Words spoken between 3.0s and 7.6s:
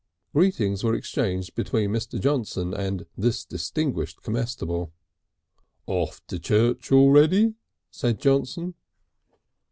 this distinguished comestible. "Off to church already?"